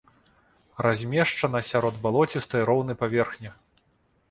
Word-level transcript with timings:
Размешчана 0.85 1.61
сярод 1.71 2.01
балоцістай 2.07 2.67
роўнай 2.73 3.01
паверхні. 3.05 3.49